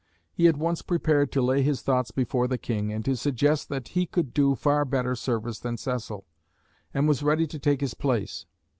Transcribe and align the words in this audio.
He 0.33 0.47
at 0.47 0.57
once 0.57 0.81
prepared 0.81 1.31
to 1.33 1.43
lay 1.43 1.61
his 1.61 1.83
thoughts 1.83 2.09
before 2.09 2.47
the 2.47 2.57
King, 2.57 2.91
and 2.91 3.05
to 3.05 3.15
suggest 3.15 3.69
that 3.69 3.89
he 3.89 4.07
could 4.07 4.33
do 4.33 4.55
far 4.55 4.83
better 4.83 5.15
service 5.15 5.59
than 5.59 5.77
Cecil, 5.77 6.25
and 6.91 7.07
was 7.07 7.21
ready 7.21 7.45
to 7.45 7.59
take 7.59 7.81
his 7.81 7.93
place. 7.93 8.47